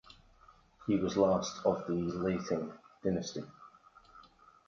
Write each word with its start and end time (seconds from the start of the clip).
He 0.87 0.95
was 0.95 1.13
the 1.13 1.21
last 1.21 1.63
of 1.63 1.85
the 1.85 1.93
Lething 1.93 2.73
Dynasty. 3.03 3.43